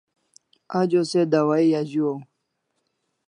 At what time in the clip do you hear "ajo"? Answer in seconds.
0.79-1.01